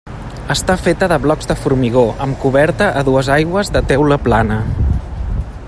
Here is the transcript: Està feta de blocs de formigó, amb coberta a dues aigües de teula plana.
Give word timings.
Està 0.53 0.75
feta 0.85 1.09
de 1.11 1.19
blocs 1.25 1.49
de 1.51 1.57
formigó, 1.65 2.03
amb 2.27 2.39
coberta 2.45 2.87
a 3.01 3.05
dues 3.11 3.29
aigües 3.37 3.71
de 3.77 3.85
teula 3.93 4.19
plana. 4.29 4.59